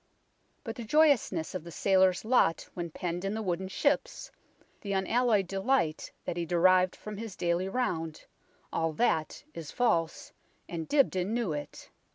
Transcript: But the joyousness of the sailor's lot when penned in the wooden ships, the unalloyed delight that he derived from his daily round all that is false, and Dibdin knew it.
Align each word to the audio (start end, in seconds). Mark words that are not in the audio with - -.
But 0.63 0.75
the 0.77 0.83
joyousness 0.83 1.53
of 1.53 1.63
the 1.63 1.69
sailor's 1.69 2.25
lot 2.25 2.67
when 2.73 2.89
penned 2.89 3.23
in 3.23 3.35
the 3.35 3.41
wooden 3.43 3.67
ships, 3.67 4.31
the 4.81 4.93
unalloyed 4.93 5.45
delight 5.45 6.11
that 6.25 6.37
he 6.37 6.43
derived 6.43 6.95
from 6.95 7.17
his 7.17 7.35
daily 7.35 7.69
round 7.69 8.25
all 8.73 8.93
that 8.93 9.43
is 9.53 9.69
false, 9.69 10.33
and 10.67 10.87
Dibdin 10.89 11.35
knew 11.35 11.53
it. 11.53 11.91